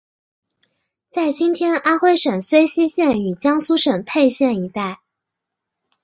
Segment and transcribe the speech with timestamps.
[1.09, 4.99] 在今天安微省睢溪县与江苏省沛县一带。